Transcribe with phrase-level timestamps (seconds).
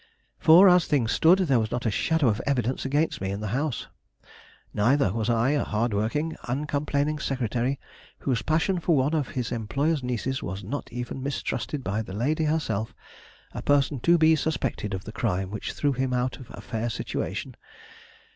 [0.39, 3.49] For as things stood, there was not a shadow of evidence against me in the
[3.53, 3.85] house;
[4.73, 7.79] neither was I, a hard working, uncomplaining secretary,
[8.17, 12.45] whose passion for one of his employer's nieces was not even mistrusted by the lady
[12.45, 12.95] herself,
[13.51, 16.89] a person to be suspected of the crime which threw him out of a fair
[16.89, 17.55] situation.